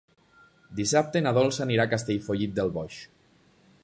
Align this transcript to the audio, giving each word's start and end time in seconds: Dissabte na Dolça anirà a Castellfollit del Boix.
Dissabte 0.79 1.21
na 1.25 1.33
Dolça 1.37 1.63
anirà 1.67 1.85
a 1.89 1.91
Castellfollit 1.93 2.57
del 2.61 2.73
Boix. 2.79 2.99